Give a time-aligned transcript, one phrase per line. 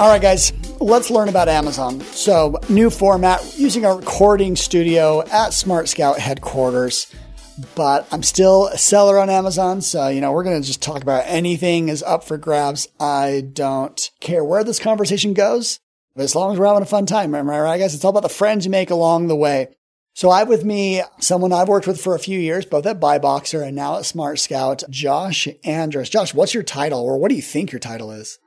[0.00, 2.00] All right, guys, let's learn about Amazon.
[2.00, 7.14] So, new format using a recording studio at SmartScout headquarters.
[7.74, 9.82] But I'm still a seller on Amazon.
[9.82, 12.88] So, you know, we're going to just talk about anything is up for grabs.
[12.98, 15.80] I don't care where this conversation goes,
[16.16, 17.94] but as long as we're having a fun time, am I right, guys?
[17.94, 19.68] It's all about the friends you make along the way.
[20.14, 23.00] So I have with me someone I've worked with for a few years, both at
[23.00, 26.08] BuyBoxer and now at SmartScout, Josh Andrus.
[26.08, 28.38] Josh, what's your title or what do you think your title is?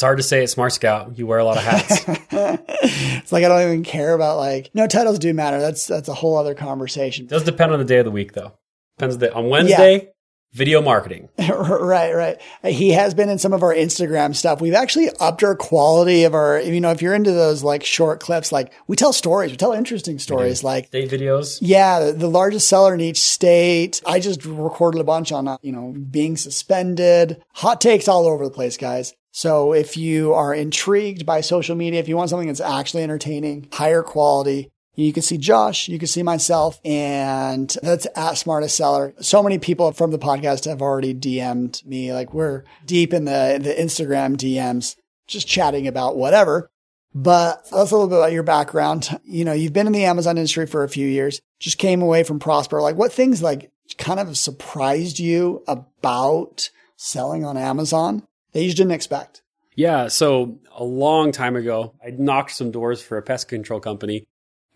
[0.00, 1.18] It's hard to say at SmartScout.
[1.18, 2.04] You wear a lot of hats.
[2.08, 5.60] it's like I don't even care about like no titles do matter.
[5.60, 7.26] That's that's a whole other conversation.
[7.26, 8.54] It does depend on the day of the week though.
[8.96, 10.04] Depends on, the, on Wednesday.
[10.04, 10.10] Yeah.
[10.54, 11.28] Video marketing.
[11.38, 12.40] right, right.
[12.64, 14.60] He has been in some of our Instagram stuff.
[14.60, 18.18] We've actually upped our quality of our, you know, if you're into those like short
[18.18, 21.58] clips, like we tell stories, we tell interesting stories, like state videos.
[21.60, 24.02] Yeah, the largest seller in each state.
[24.04, 28.44] I just recorded a bunch on, uh, you know, being suspended, hot takes all over
[28.44, 29.14] the place, guys.
[29.32, 33.68] So if you are intrigued by social media, if you want something that's actually entertaining,
[33.72, 39.14] higher quality, you can see Josh, you can see myself, and that's at Smartest Seller.
[39.20, 42.12] So many people from the podcast have already DM'd me.
[42.12, 46.70] Like we're deep in the, the Instagram DMs, just chatting about whatever.
[47.14, 49.18] But that's a little bit about your background.
[49.24, 52.22] You know, you've been in the Amazon industry for a few years, just came away
[52.22, 52.80] from Prosper.
[52.80, 58.26] Like what things like kind of surprised you about selling on Amazon?
[58.52, 59.42] That you didn't expect?
[59.74, 60.08] Yeah.
[60.08, 64.26] So a long time ago, I knocked some doors for a pest control company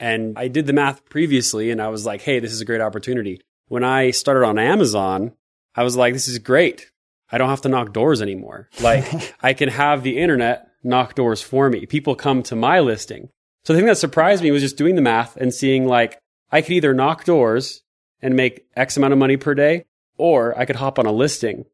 [0.00, 2.80] and I did the math previously and I was like, hey, this is a great
[2.80, 3.40] opportunity.
[3.68, 5.32] When I started on Amazon,
[5.74, 6.90] I was like, this is great.
[7.30, 8.68] I don't have to knock doors anymore.
[8.80, 11.86] Like I can have the internet knock doors for me.
[11.86, 13.30] People come to my listing.
[13.64, 16.18] So the thing that surprised me was just doing the math and seeing like
[16.50, 17.82] I could either knock doors
[18.20, 21.64] and make X amount of money per day, or I could hop on a listing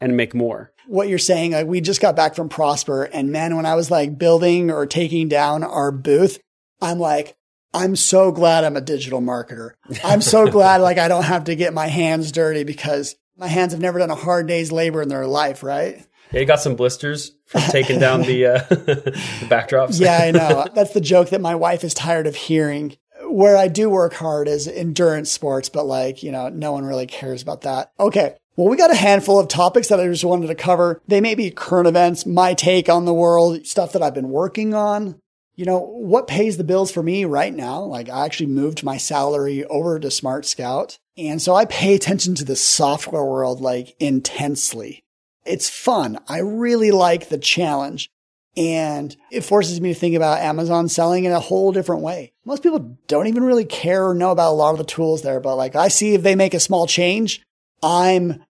[0.00, 0.72] and make more.
[0.90, 3.90] What you're saying, like we just got back from Prosper and man, when I was
[3.90, 6.40] like building or taking down our booth,
[6.82, 7.36] I'm like,
[7.72, 9.70] I'm so glad I'm a digital marketer.
[10.02, 13.72] I'm so glad like I don't have to get my hands dirty because my hands
[13.72, 16.04] have never done a hard day's labor in their life, right?
[16.32, 19.12] Yeah, you got some blisters from taking down the, uh, the
[19.48, 20.00] backdrops.
[20.00, 20.66] yeah, I know.
[20.74, 22.96] That's the joke that my wife is tired of hearing.
[23.24, 27.06] Where I do work hard is endurance sports, but like, you know, no one really
[27.06, 27.92] cares about that.
[27.98, 28.36] Okay.
[28.60, 31.00] Well, we got a handful of topics that I just wanted to cover.
[31.08, 34.74] They may be current events, my take on the world, stuff that I've been working
[34.74, 35.18] on.
[35.54, 37.80] You know, what pays the bills for me right now?
[37.80, 40.98] Like I actually moved my salary over to SmartScout.
[41.16, 45.04] And so I pay attention to the software world like intensely.
[45.46, 46.18] It's fun.
[46.28, 48.10] I really like the challenge.
[48.58, 52.34] And it forces me to think about Amazon selling in a whole different way.
[52.44, 55.40] Most people don't even really care or know about a lot of the tools there,
[55.40, 57.40] but like I see if they make a small change,
[57.82, 58.44] I'm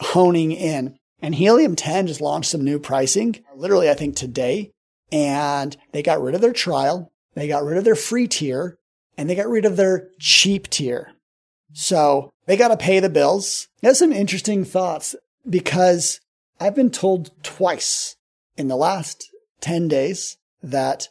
[0.00, 0.98] honing in.
[1.20, 4.72] And Helium 10 just launched some new pricing, literally, I think today.
[5.10, 7.12] And they got rid of their trial.
[7.34, 8.78] They got rid of their free tier
[9.16, 11.12] and they got rid of their cheap tier.
[11.72, 13.68] So they got to pay the bills.
[13.80, 15.16] That's some interesting thoughts
[15.48, 16.20] because
[16.60, 18.16] I've been told twice
[18.56, 21.08] in the last 10 days that,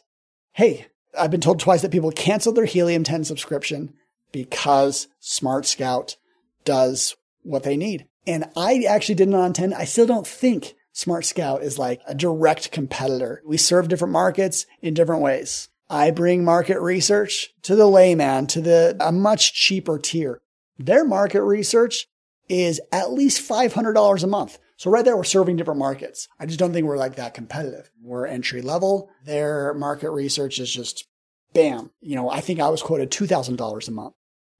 [0.52, 0.86] Hey,
[1.18, 3.94] I've been told twice that people canceled their Helium 10 subscription
[4.32, 6.16] because SmartScout
[6.64, 8.06] does what they need.
[8.26, 12.70] And I actually did not intend, I still don't think SmartScout is like a direct
[12.70, 13.42] competitor.
[13.44, 15.68] We serve different markets in different ways.
[15.90, 20.40] I bring market research to the layman, to the a much cheaper tier.
[20.78, 22.06] Their market research
[22.48, 24.58] is at least $500 a month.
[24.76, 26.28] So right there, we're serving different markets.
[26.38, 27.90] I just don't think we're like that competitive.
[28.02, 29.10] We're entry level.
[29.24, 31.06] Their market research is just
[31.52, 31.90] bam.
[32.00, 34.14] You know, I think I was quoted $2,000 a month.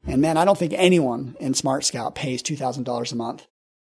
[0.07, 3.47] And man, I don't think anyone in SmartScout pays $2,000 a month.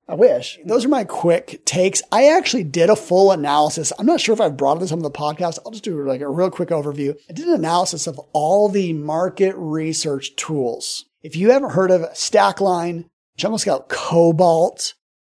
[0.08, 0.60] I wish.
[0.66, 2.02] Those are my quick takes.
[2.12, 3.94] I actually did a full analysis.
[3.98, 5.60] I'm not sure if I've brought this on the podcast.
[5.66, 7.16] I'll just do like a real quick overview.
[7.30, 11.06] I did an analysis of all the market research tools.
[11.22, 13.06] If you haven't heard of Stackline,
[13.38, 14.96] Jungle Scout Cobalt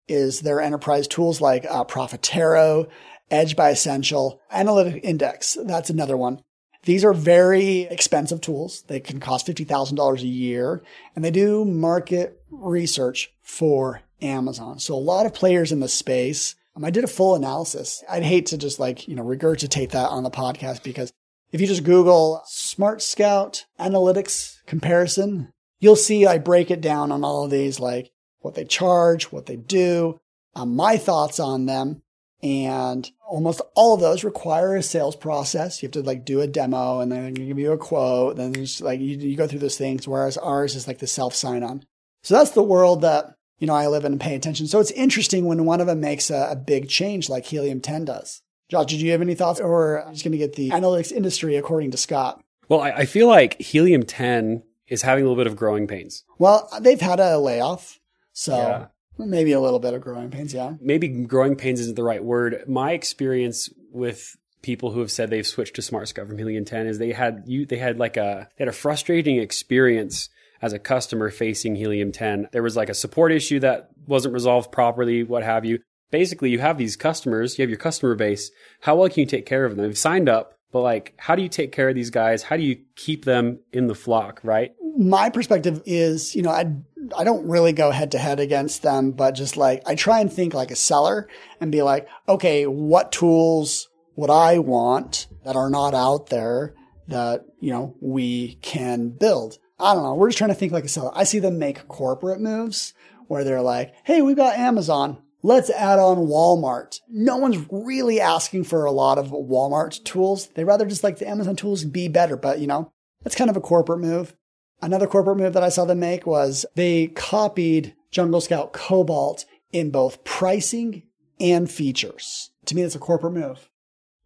[0.08, 2.88] is their enterprise tools like uh, Profitero,
[3.30, 5.56] Edge by Ascential, Analytic Index.
[5.62, 6.42] That's another one.
[6.84, 8.82] These are very expensive tools.
[8.88, 10.82] They can cost $50,000 a year
[11.16, 14.78] and they do market research for Amazon.
[14.78, 16.54] So a lot of players in the space.
[16.76, 18.02] Um, I did a full analysis.
[18.08, 21.12] I'd hate to just like, you know, regurgitate that on the podcast because
[21.52, 27.44] if you just Google SmartScout analytics comparison, you'll see I break it down on all
[27.44, 28.10] of these, like
[28.40, 30.20] what they charge, what they do,
[30.54, 32.02] um, my thoughts on them.
[32.42, 35.82] And almost all of those require a sales process.
[35.82, 38.36] You have to like do a demo and then give you a quote.
[38.36, 40.06] Then there's like you, you go through those things.
[40.06, 41.86] Whereas ours is like the self sign on.
[42.22, 44.66] So that's the world that, you know, I live in and pay attention.
[44.66, 48.04] So it's interesting when one of them makes a, a big change like Helium 10
[48.04, 48.42] does.
[48.70, 51.56] Josh, did you have any thoughts or I'm just going to get the analytics industry
[51.56, 52.42] according to Scott?
[52.68, 56.24] Well, I, I feel like Helium 10 is having a little bit of growing pains.
[56.38, 58.00] Well, they've had a layoff.
[58.32, 58.86] So Yeah.
[59.18, 60.52] maybe a little bit of growing pains.
[60.54, 60.74] Yeah.
[60.80, 62.64] Maybe growing pains isn't the right word.
[62.66, 66.98] My experience with people who have said they've switched to SmartScout from Helium 10 is
[66.98, 70.30] they had you they had like a they had a frustrating experience
[70.64, 72.48] as a customer facing Helium 10.
[72.52, 75.78] There was like a support issue that wasn't resolved properly, what have you.
[76.10, 78.50] Basically, you have these customers, you have your customer base.
[78.80, 79.84] How well can you take care of them?
[79.84, 82.44] They've signed up, but like, how do you take care of these guys?
[82.44, 84.72] How do you keep them in the flock, right?
[84.96, 86.72] my perspective is, you know, I
[87.16, 90.32] I don't really go head to head against them, but just like I try and
[90.32, 91.28] think like a seller
[91.60, 96.74] and be like, okay, what tools would I want that are not out there
[97.08, 99.58] that, you know, we can build?
[99.78, 100.14] I don't know.
[100.14, 101.10] We're just trying to think like a seller.
[101.14, 102.94] I see them make corporate moves
[103.26, 105.18] where they're like, hey, we've got Amazon.
[105.42, 107.00] Let's add on Walmart.
[107.08, 110.48] No one's really asking for a lot of Walmart tools.
[110.54, 112.92] They rather just like the Amazon tools be better, but you know,
[113.22, 114.34] that's kind of a corporate move.
[114.80, 119.90] Another corporate move that I saw them make was they copied Jungle Scout Cobalt in
[119.90, 121.02] both pricing
[121.40, 122.50] and features.
[122.66, 123.68] To me, that's a corporate move.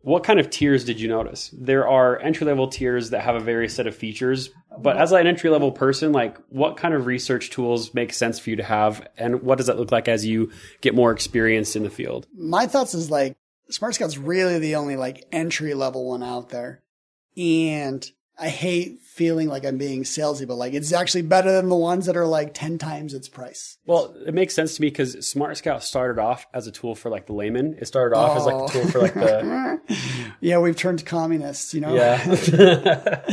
[0.02, 1.52] What kind of tiers did you notice?
[1.52, 5.26] There are entry level tiers that have a various set of features, but as an
[5.26, 9.06] entry level person, like what kind of research tools make sense for you to have,
[9.16, 12.26] and what does that look like as you get more experienced in the field?
[12.36, 13.36] My thoughts is like
[13.70, 16.82] SmartScout's really the only like entry level one out there.
[17.36, 18.08] And
[18.40, 22.06] I hate feeling like I'm being salesy, but like it's actually better than the ones
[22.06, 23.79] that are like 10 times its price.
[23.85, 27.26] Well, it makes sense to me because SmartScout started off as a tool for like
[27.26, 27.76] the layman.
[27.81, 29.81] It started off as like the tool for like the
[30.40, 31.94] yeah, we've turned communists, you know?
[31.94, 33.25] yeah.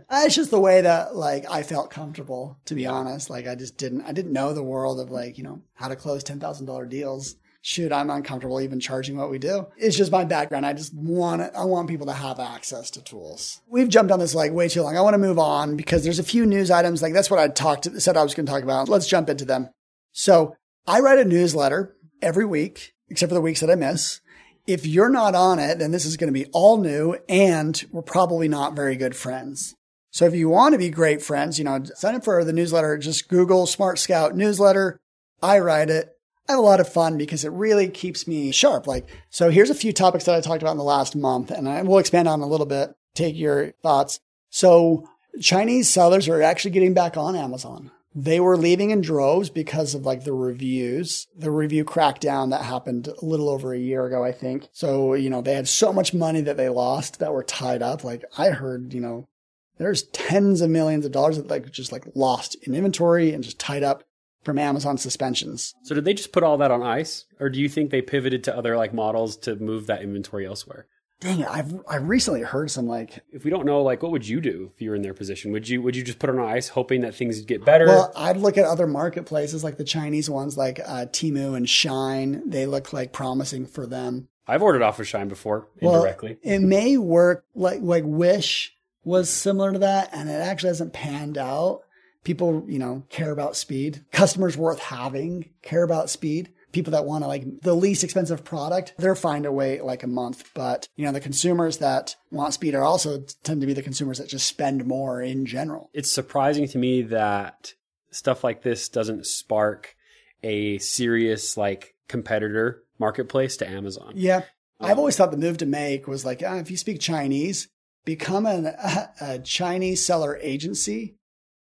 [0.10, 3.30] It's just the way that like I felt comfortable, to be honest.
[3.30, 5.96] Like I just didn't, I didn't know the world of like, you know, how to
[5.96, 7.36] close $10,000 deals.
[7.60, 9.66] Shoot, I'm uncomfortable even charging what we do.
[9.76, 10.64] It's just my background.
[10.64, 11.52] I just want it.
[11.56, 13.60] I want people to have access to tools.
[13.68, 14.96] We've jumped on this like way too long.
[14.96, 17.02] I want to move on because there's a few news items.
[17.02, 18.88] Like that's what I talked, said I was going to talk about.
[18.88, 19.70] Let's jump into them.
[20.12, 20.54] So
[20.86, 24.20] I write a newsletter every week, except for the weeks that I miss.
[24.66, 28.02] If you're not on it, then this is going to be all new and we're
[28.02, 29.74] probably not very good friends.
[30.10, 32.96] So if you want to be great friends, you know, sign up for the newsletter.
[32.98, 34.98] Just Google SmartScout newsletter.
[35.42, 36.17] I write it.
[36.48, 38.86] I have a lot of fun because it really keeps me sharp.
[38.86, 41.68] Like, so here's a few topics that I talked about in the last month and
[41.68, 42.94] I will expand on a little bit.
[43.14, 44.20] Take your thoughts.
[44.48, 45.06] So
[45.42, 47.90] Chinese sellers are actually getting back on Amazon.
[48.14, 53.08] They were leaving in droves because of like the reviews, the review crackdown that happened
[53.08, 54.68] a little over a year ago, I think.
[54.72, 58.04] So, you know, they had so much money that they lost that were tied up.
[58.04, 59.28] Like I heard, you know,
[59.76, 63.58] there's tens of millions of dollars that like just like lost in inventory and just
[63.58, 64.02] tied up
[64.44, 65.74] from Amazon suspensions.
[65.82, 68.44] so did they just put all that on ice, or do you think they pivoted
[68.44, 70.86] to other like models to move that inventory elsewhere?
[71.20, 74.28] Dang it, I've I recently heard some like If we don't know, like, what would
[74.28, 75.50] you do if you were in their position?
[75.50, 77.86] Would you would you just put it on ice, hoping that things would get better?
[77.86, 82.42] well, I'd look at other marketplaces like the Chinese ones like uh, Temu and Shein.
[82.46, 84.28] They look like promising for them.
[84.46, 86.38] I've ordered off of Shein before Well, indirectly.
[86.42, 91.36] it may work like like Wish was similar to that, and it actually hasn't panned
[91.36, 91.80] out.
[92.24, 94.04] People, you know, care about speed.
[94.12, 96.50] Customers worth having care about speed.
[96.72, 100.08] People that want to like the least expensive product, they're fine to wait like a
[100.08, 100.50] month.
[100.54, 104.18] But you know, the consumers that want speed are also tend to be the consumers
[104.18, 105.90] that just spend more in general.
[105.94, 107.72] it's surprising to me that
[108.10, 109.94] stuff like this doesn't spark
[110.42, 114.12] a serious like competitor marketplace to Amazon.
[114.14, 114.42] Yeah.
[114.80, 117.68] I've always thought the move to make was like, ah, if you speak Chinese,
[118.04, 121.17] become an, a, a Chinese seller agency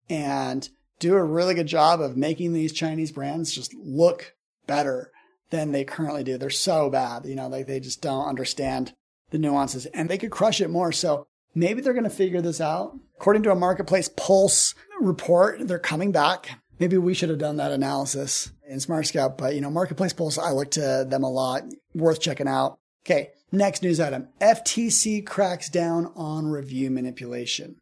[0.09, 4.35] and do a really good job of making these Chinese brands just look
[4.67, 5.11] better
[5.49, 6.37] than they currently do.
[6.37, 8.93] They're so bad, you know, like they just don't understand
[9.31, 10.91] the nuances and they could crush it more.
[10.91, 12.97] So maybe they're going to figure this out.
[13.17, 16.61] According to a marketplace pulse report, they're coming back.
[16.79, 20.51] Maybe we should have done that analysis in SmartScout, but you know, marketplace pulse, I
[20.51, 21.63] look to them a lot.
[21.93, 22.79] Worth checking out.
[23.05, 23.31] Okay.
[23.51, 24.27] Next news item.
[24.39, 27.77] FTC cracks down on review manipulation.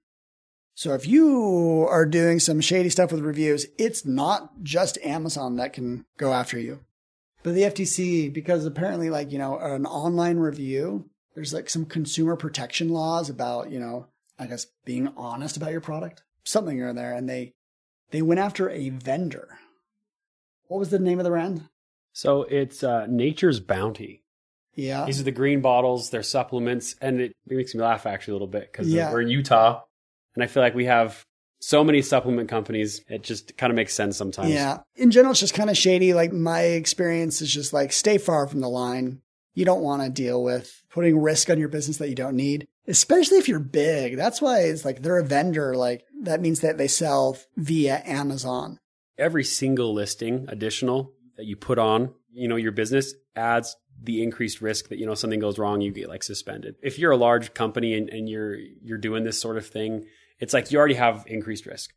[0.77, 5.73] So if you are doing some shady stuff with reviews, it's not just Amazon that
[5.73, 6.81] can go after you.
[7.41, 12.35] But the FTC, because apparently like, you know, an online review, there's like some consumer
[12.35, 14.05] protection laws about, you know,
[14.37, 17.15] I guess being honest about your product, something or there.
[17.15, 17.53] And they,
[18.11, 19.57] they went after a vendor.
[20.67, 21.63] What was the name of the brand?
[22.13, 24.21] So it's uh, Nature's Bounty.
[24.75, 25.05] Yeah.
[25.05, 28.35] These are the green bottles, they're supplements, and it, it makes me laugh actually a
[28.35, 29.11] little bit because Yeah.
[29.11, 29.81] we're in Utah,
[30.37, 31.25] and I feel like we have
[31.59, 33.01] so many supplement companies.
[33.09, 34.51] It just kind of makes sense sometimes.
[34.51, 34.77] Yeah.
[34.95, 36.13] In general, it's just kind of shady.
[36.13, 39.23] Like my experience is just like stay far from the line.
[39.55, 42.67] You don't want to deal with putting risk on your business that you don't need,
[42.87, 44.15] especially if you're big.
[44.15, 45.75] That's why it's like they're a vendor.
[45.75, 48.77] Like that means that they sell via Amazon.
[49.17, 54.61] Every single listing additional that you put on, you know, your business adds the increased
[54.61, 56.75] risk that, you know, something goes wrong, you get like suspended.
[56.83, 60.05] If you're a large company and, and you're you're doing this sort of thing,
[60.39, 61.93] it's like you already have increased risk.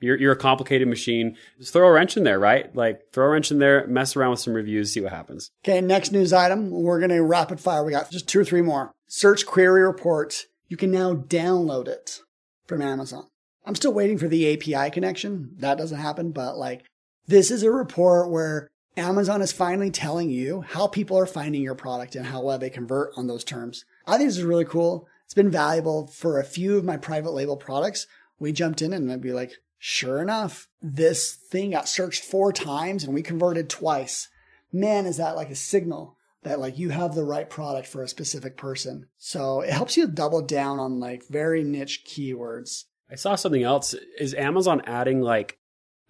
[0.00, 1.36] You're, you're a complicated machine.
[1.58, 2.74] Just throw a wrench in there, right?
[2.74, 5.50] Like throw a wrench in there, mess around with some reviews, see what happens.
[5.64, 6.70] Okay, next news item.
[6.70, 7.84] We're going to rapid fire.
[7.84, 8.92] We got just two or three more.
[9.06, 10.46] Search query report.
[10.68, 12.20] You can now download it
[12.66, 13.28] from Amazon.
[13.64, 15.54] I'm still waiting for the API connection.
[15.58, 16.84] That doesn't happen, but like
[17.26, 21.74] this is a report where Amazon is finally telling you how people are finding your
[21.74, 23.84] product and how well they convert on those terms.
[24.06, 25.08] I think this is really cool.
[25.24, 28.06] It's been valuable for a few of my private label products.
[28.38, 33.04] We jumped in and I'd be like, sure enough, this thing got searched four times
[33.04, 34.28] and we converted twice.
[34.72, 38.08] Man, is that like a signal that like you have the right product for a
[38.08, 39.08] specific person.
[39.16, 42.84] So it helps you double down on like very niche keywords.
[43.10, 43.94] I saw something else.
[44.18, 45.58] Is Amazon adding like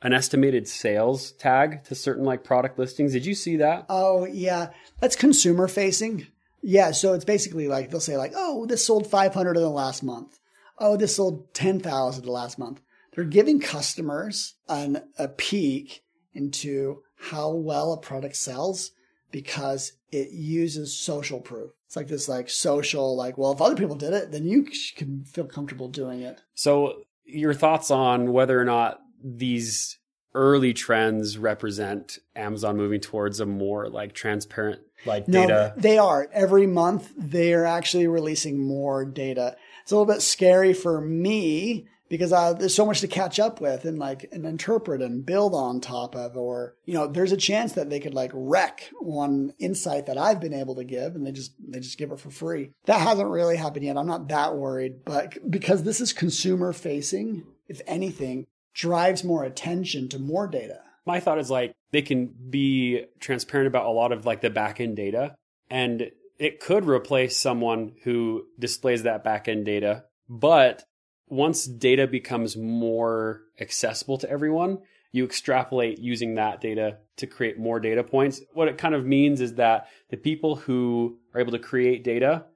[0.02, 3.12] an estimated sales tag to certain like product listings?
[3.12, 3.86] Did you see that?
[3.88, 4.70] Oh, yeah.
[5.00, 6.26] That's consumer facing.
[6.64, 6.92] Yeah.
[6.92, 10.38] So it's basically like they'll say, like, oh, this sold 500 in the last month.
[10.78, 12.80] Oh, this sold 10,000 the last month.
[13.14, 16.02] They're giving customers an, a peek
[16.32, 18.90] into how well a product sells
[19.30, 21.72] because it uses social proof.
[21.86, 24.66] It's like this like social like well if other people did it then you
[24.96, 26.40] can feel comfortable doing it.
[26.54, 29.98] So your thoughts on whether or not these
[30.34, 35.74] early trends represent Amazon moving towards a more like transparent like data?
[35.76, 36.28] They are.
[36.32, 39.56] Every month they are actually releasing more data.
[39.82, 43.60] It's a little bit scary for me because uh, there's so much to catch up
[43.60, 47.36] with and like and interpret and build on top of or you know there's a
[47.36, 51.26] chance that they could like wreck one insight that I've been able to give and
[51.26, 52.70] they just they just give it for free.
[52.86, 53.96] That hasn't really happened yet.
[53.96, 60.08] I'm not that worried, but because this is consumer facing, if anything, drives more attention
[60.10, 60.80] to more data.
[61.06, 64.80] My thought is like they can be transparent about a lot of like the back
[64.80, 65.36] end data
[65.70, 70.82] and it could replace someone who displays that back end data, but
[71.28, 74.78] once data becomes more accessible to everyone,
[75.12, 78.40] you extrapolate using that data to create more data points.
[78.52, 82.46] What it kind of means is that the people who are able to create data,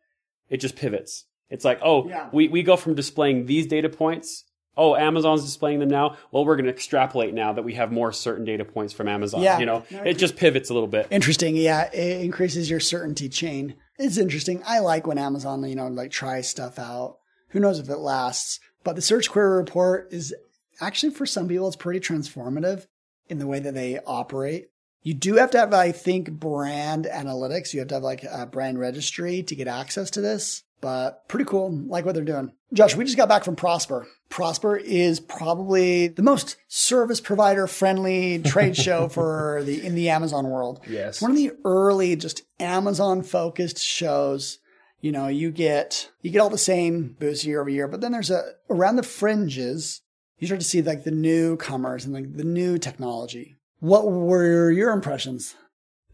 [0.48, 1.25] it just pivots.
[1.50, 2.28] It's like, oh, yeah.
[2.32, 4.44] we, we go from displaying these data points.
[4.78, 6.16] Oh, Amazon's displaying them now.
[6.30, 9.42] Well, we're going to extrapolate now that we have more certain data points from Amazon.
[9.42, 9.58] Yeah.
[9.58, 11.08] You know, it just pivots a little bit.
[11.11, 11.56] Interesting.
[11.56, 11.90] Yeah.
[11.92, 13.75] It increases your certainty chain.
[13.99, 14.62] It's interesting.
[14.64, 17.18] I like when Amazon, you know, like tries stuff out.
[17.49, 18.61] Who knows if it lasts?
[18.85, 20.32] But the search query report is
[20.80, 22.87] actually for some people, it's pretty transformative
[23.28, 24.68] in the way that they operate.
[25.02, 27.73] You do have to have, I think, brand analytics.
[27.73, 31.44] You have to have like a brand registry to get access to this, but pretty
[31.44, 31.70] cool.
[31.70, 32.52] Like what they're doing.
[32.73, 34.06] Josh, we just got back from Prosper.
[34.28, 40.49] Prosper is probably the most service provider friendly trade show for the in the Amazon
[40.49, 40.80] world.
[40.88, 41.16] Yes.
[41.16, 44.58] It's one of the early just Amazon focused shows
[45.00, 48.12] you know, you get you get all the same boosts year over year, but then
[48.12, 50.02] there's a around the fringes,
[50.38, 53.56] you start to see like the newcomers and like the new technology.
[53.80, 55.54] What were your impressions?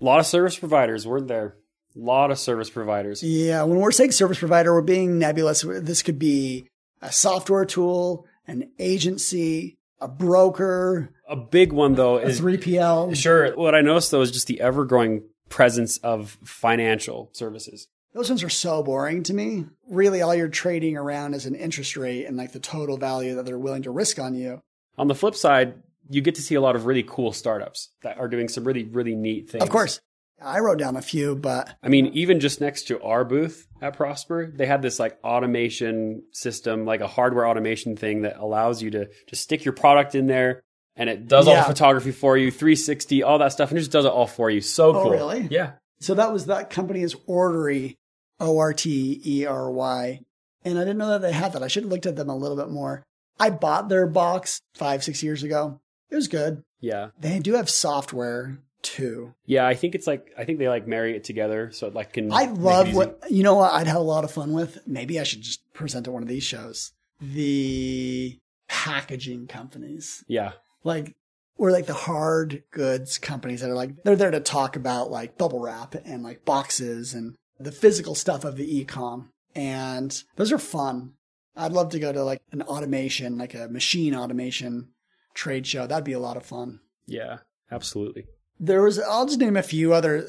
[0.00, 1.56] A lot of service providers weren't there.
[1.96, 3.22] A lot of service providers.
[3.22, 5.62] Yeah, when we're saying service provider, we're being nebulous.
[5.62, 6.66] This could be
[7.00, 11.10] a software tool, an agency, a broker.
[11.28, 13.16] A big one though is 3PL.
[13.16, 13.54] Sure.
[13.56, 17.86] What I noticed though is just the ever growing presence of financial services.
[18.12, 19.66] Those ones are so boring to me.
[19.88, 23.44] Really, all you're trading around is an interest rate and like the total value that
[23.44, 24.62] they're willing to risk on you.
[24.96, 25.74] On the flip side,
[26.08, 28.84] you get to see a lot of really cool startups that are doing some really,
[28.84, 29.64] really neat things.
[29.64, 30.00] Of course.
[30.44, 33.96] I wrote down a few, but I mean, even just next to our booth at
[33.96, 38.90] Prosper, they had this like automation system, like a hardware automation thing that allows you
[38.92, 40.62] to just stick your product in there
[40.96, 41.54] and it does yeah.
[41.54, 44.28] all the photography for you, 360, all that stuff, and it just does it all
[44.28, 44.60] for you.
[44.60, 45.10] So oh, cool.
[45.10, 45.48] Really?
[45.50, 45.72] Yeah.
[45.98, 47.98] So that was that company is Ortery.
[48.40, 50.20] O R T E R Y.
[50.64, 51.62] And I didn't know that they had that.
[51.62, 53.02] I should have looked at them a little bit more.
[53.38, 55.80] I bought their box five, six years ago.
[56.10, 56.62] It was good.
[56.80, 57.08] Yeah.
[57.18, 59.34] They do have software too.
[59.46, 62.12] Yeah, I think it's like I think they like marry it together so it like
[62.12, 64.78] can I love what you know what I'd have a lot of fun with.
[64.86, 66.92] Maybe I should just present at one of these shows.
[67.20, 68.38] The
[68.68, 70.24] packaging companies.
[70.28, 70.52] Yeah.
[70.84, 71.14] Like
[71.56, 75.38] or like the hard goods companies that are like they're there to talk about like
[75.38, 79.28] bubble wrap and like boxes and the physical stuff of the ecom.
[79.54, 81.14] And those are fun.
[81.56, 84.88] I'd love to go to like an automation, like a machine automation
[85.34, 85.86] trade show.
[85.86, 86.80] That'd be a lot of fun.
[87.06, 87.38] Yeah,
[87.70, 88.26] absolutely.
[88.58, 90.26] There was, I'll just name a few other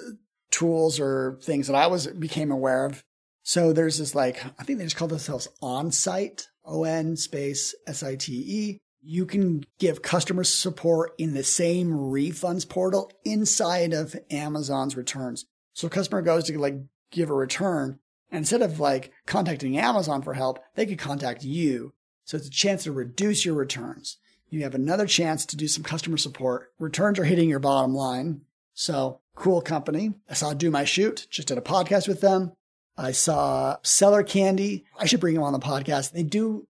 [0.52, 3.04] tools or things that I was became aware of.
[3.44, 8.02] So there's this like I think they just call themselves on-site, O N space S
[8.02, 8.78] I T E.
[9.02, 15.46] You can give customer support in the same refunds portal inside of Amazon's returns.
[15.74, 16.76] So customer goes to like
[17.12, 18.00] give a return,
[18.32, 21.94] and instead of like contacting Amazon for help, they could contact you.
[22.24, 24.18] So it's a chance to reduce your returns.
[24.50, 26.72] You have another chance to do some customer support.
[26.80, 28.42] Returns are hitting your bottom line.
[28.74, 30.14] So cool company.
[30.30, 32.54] I saw Do My Shoot, just did a podcast with them.
[32.98, 34.84] I saw SellerCandy.
[34.98, 36.12] I should bring them on the podcast.
[36.12, 36.68] They do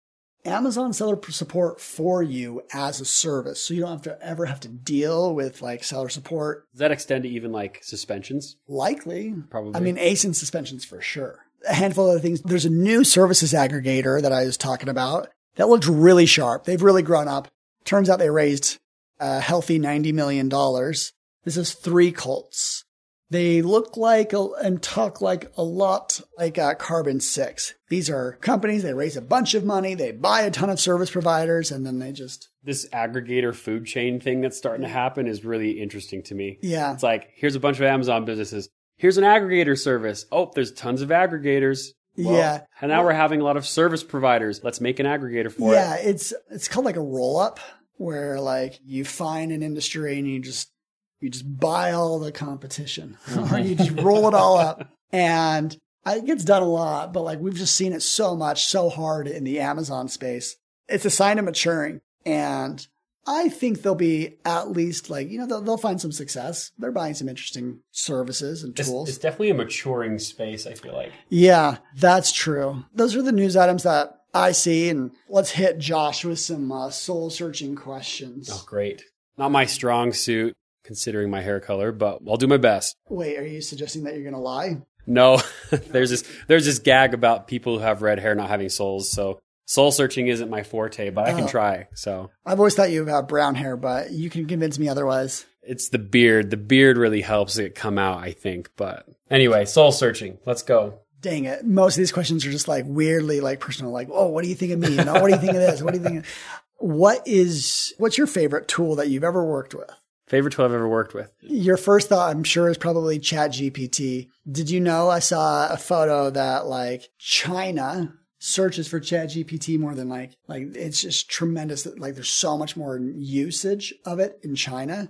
[0.46, 3.62] Amazon seller support for you as a service.
[3.62, 6.72] So you don't have to ever have to deal with like seller support.
[6.72, 8.58] Does that extend to even like suspensions?
[8.68, 9.34] Likely.
[9.50, 9.76] Probably.
[9.76, 11.40] I mean, ASIN suspensions for sure.
[11.68, 12.42] A handful of other things.
[12.42, 16.66] There's a new services aggregator that I was talking about that looks really sharp.
[16.66, 17.50] They've really grown up.
[17.86, 18.78] Turns out they raised
[19.20, 20.50] a healthy $90 million.
[20.50, 22.84] This is Threecolts.
[23.32, 27.74] They look like and talk like a lot like uh, Carbon6.
[27.88, 31.10] These are companies, they raise a bunch of money, they buy a ton of service
[31.10, 32.50] providers, and then they just.
[32.62, 36.60] This aggregator food chain thing that's starting to happen is really interesting to me.
[36.62, 36.94] Yeah.
[36.94, 38.68] It's like, here's a bunch of Amazon businesses.
[38.98, 40.26] Here's an aggregator service.
[40.30, 41.88] Oh, there's tons of aggregators.
[42.18, 42.62] Well, yeah.
[42.82, 44.62] And now we're having a lot of service providers.
[44.64, 46.04] Let's make an aggregator for yeah, it.
[46.04, 47.60] Yeah, it's it's called like a roll up
[48.02, 50.72] where like you find an industry and you just
[51.20, 53.56] you just buy all the competition uh-huh.
[53.56, 55.78] or you just roll it all up and
[56.08, 59.28] it gets done a lot but like we've just seen it so much so hard
[59.28, 60.56] in the amazon space
[60.90, 62.88] it's a sign of maturing and
[63.28, 66.92] i think they'll be at least like you know they'll, they'll find some success they're
[66.92, 71.12] buying some interesting services and tools it's, it's definitely a maturing space i feel like
[71.30, 76.24] yeah that's true those are the news items that I see, and let's hit Josh
[76.24, 78.50] with some uh, soul searching questions.
[78.52, 79.04] Oh, great.
[79.38, 82.96] Not my strong suit, considering my hair color, but I'll do my best.
[83.10, 84.82] Wait, are you suggesting that you're going to lie?
[85.06, 89.12] No, there's this there's this gag about people who have red hair not having souls.
[89.12, 89.40] So
[89.72, 91.48] soul searching isn't my forte, but I can Oh.
[91.48, 91.88] try.
[91.94, 95.46] So I've always thought you have brown hair, but you can convince me otherwise.
[95.64, 96.50] it's the beard.
[96.50, 98.70] The beard really helps it come out, I think.
[98.76, 100.40] But anyway, soul searching.
[100.46, 100.96] Let's go.
[101.22, 101.64] Dang it.
[101.64, 104.56] Most of these questions are just like weirdly like personal, like, oh, what do you
[104.56, 104.96] think of me?
[104.96, 105.82] No, what do you think of this?
[105.84, 106.26] What do you think of
[106.80, 109.90] what is what's your favorite tool that you've ever worked with?
[110.28, 111.32] Favorite tool I've ever worked with.
[111.42, 114.30] Your first thought, I'm sure, is probably ChatGPT.
[114.52, 120.10] Did you know I saw a photo that like China searches for ChatGPT more than
[120.10, 124.56] like like it's just tremendous that like there's so much more usage of it in
[124.56, 125.10] China.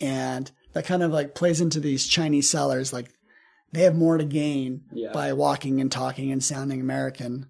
[0.00, 3.10] And that kind of like plays into these Chinese sellers like
[3.72, 5.12] they have more to gain Yeah.
[5.12, 7.46] by walking and talking and sounding American.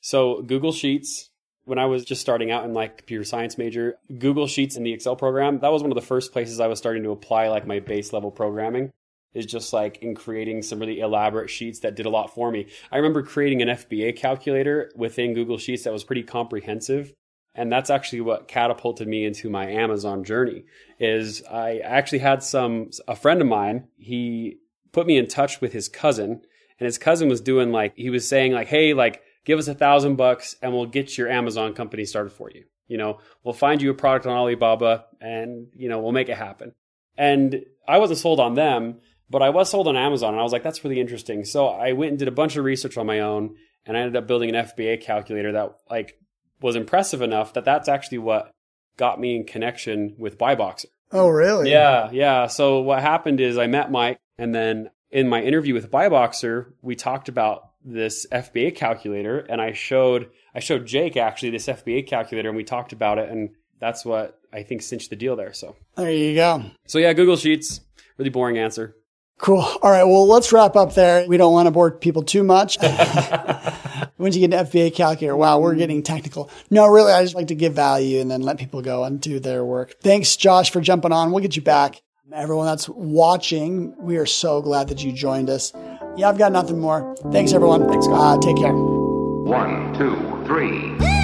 [0.00, 1.30] So Google Sheets,
[1.64, 4.92] when I was just starting out in like computer science major, Google Sheets and the
[4.92, 7.66] Excel program, that was one of the first places I was starting to apply like
[7.66, 8.90] my base level programming.
[9.34, 12.68] Is just like in creating some really elaborate sheets that did a lot for me.
[12.90, 17.12] I remember creating an FBA calculator within Google Sheets that was pretty comprehensive.
[17.54, 20.64] And that's actually what catapulted me into my Amazon journey.
[20.98, 24.58] Is I actually had some a friend of mine, he
[24.92, 26.40] put me in touch with his cousin,
[26.78, 29.74] and his cousin was doing like he was saying like, hey, like give us a
[29.74, 32.64] thousand bucks and we'll get your Amazon company started for you.
[32.86, 36.36] You know, we'll find you a product on Alibaba and, you know, we'll make it
[36.36, 36.72] happen.
[37.16, 40.52] And I wasn't sold on them, but I was sold on Amazon and I was
[40.52, 41.44] like, that's really interesting.
[41.44, 44.16] So I went and did a bunch of research on my own and I ended
[44.16, 46.18] up building an FBA calculator that like
[46.60, 48.50] was impressive enough that that's actually what
[48.96, 50.86] got me in connection with Buyboxer.
[51.12, 51.70] Oh, really?
[51.70, 52.46] Yeah, yeah.
[52.48, 56.96] So what happened is I met Mike, and then in my interview with Buyboxer, we
[56.96, 62.48] talked about this FBA calculator, and I showed I showed Jake actually this FBA calculator,
[62.48, 65.54] and we talked about it, and that's what I think cinched the deal there.
[65.54, 66.64] So, There you go.
[66.86, 67.80] so yeah, Google Sheets,
[68.18, 68.94] really boring answer.
[69.38, 69.60] Cool.
[69.60, 70.04] All right.
[70.04, 71.26] Well, let's wrap up there.
[71.26, 72.76] We don't want to bore people too much.
[74.18, 76.50] Once you get an FBA calculator, wow, we're getting technical.
[76.70, 79.38] No, really, I just like to give value and then let people go and do
[79.38, 79.94] their work.
[80.00, 81.30] Thanks, Josh, for jumping on.
[81.30, 82.02] We'll get you back.
[82.32, 85.72] Everyone that's watching, we are so glad that you joined us.
[86.16, 87.16] Yeah, I've got nothing more.
[87.30, 87.88] Thanks, everyone.
[87.88, 88.74] Thanks, uh, Take care.
[88.74, 91.17] One, two, three.